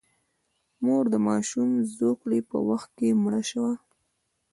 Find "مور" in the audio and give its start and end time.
0.83-1.03